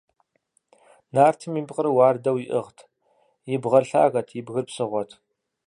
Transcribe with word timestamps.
Нартым 1.13 1.51
и 1.59 1.61
пкъыр 1.67 1.87
уардэу 1.95 2.37
иӀыгът, 2.43 2.77
и 3.53 3.55
бгъэр 3.61 3.83
лъагэт, 3.89 4.27
и 4.39 4.41
бгыр 4.45 4.65
псыгъуэт. 4.67 5.11